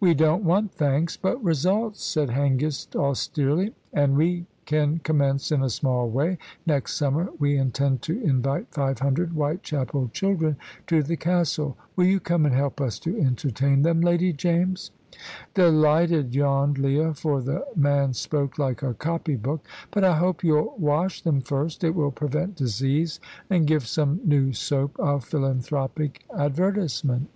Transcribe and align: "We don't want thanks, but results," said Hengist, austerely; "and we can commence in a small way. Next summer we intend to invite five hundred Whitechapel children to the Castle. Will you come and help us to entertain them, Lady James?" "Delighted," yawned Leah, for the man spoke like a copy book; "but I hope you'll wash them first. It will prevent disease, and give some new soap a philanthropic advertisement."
"We 0.00 0.14
don't 0.14 0.42
want 0.42 0.72
thanks, 0.72 1.16
but 1.16 1.40
results," 1.44 2.02
said 2.02 2.30
Hengist, 2.30 2.96
austerely; 2.96 3.72
"and 3.92 4.16
we 4.16 4.46
can 4.66 4.98
commence 4.98 5.52
in 5.52 5.62
a 5.62 5.70
small 5.70 6.08
way. 6.08 6.38
Next 6.66 6.94
summer 6.96 7.28
we 7.38 7.56
intend 7.56 8.02
to 8.02 8.20
invite 8.20 8.74
five 8.74 8.98
hundred 8.98 9.30
Whitechapel 9.30 10.08
children 10.12 10.56
to 10.88 11.04
the 11.04 11.16
Castle. 11.16 11.76
Will 11.94 12.06
you 12.06 12.18
come 12.18 12.46
and 12.46 12.52
help 12.52 12.80
us 12.80 12.98
to 12.98 13.16
entertain 13.20 13.82
them, 13.82 14.00
Lady 14.00 14.32
James?" 14.32 14.90
"Delighted," 15.54 16.34
yawned 16.34 16.76
Leah, 16.76 17.14
for 17.14 17.40
the 17.40 17.64
man 17.76 18.12
spoke 18.12 18.58
like 18.58 18.82
a 18.82 18.94
copy 18.94 19.36
book; 19.36 19.64
"but 19.92 20.02
I 20.02 20.16
hope 20.18 20.42
you'll 20.42 20.74
wash 20.80 21.22
them 21.22 21.40
first. 21.42 21.84
It 21.84 21.94
will 21.94 22.10
prevent 22.10 22.56
disease, 22.56 23.20
and 23.48 23.68
give 23.68 23.86
some 23.86 24.20
new 24.24 24.52
soap 24.52 24.96
a 24.98 25.20
philanthropic 25.20 26.24
advertisement." 26.36 27.28